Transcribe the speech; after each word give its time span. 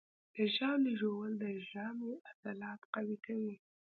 د 0.35 0.35
ژاولې 0.55 0.93
ژوول 0.99 1.31
د 1.41 1.45
ژامې 1.69 2.11
عضلات 2.29 2.81
قوي 2.93 3.17
کوي. 3.25 3.55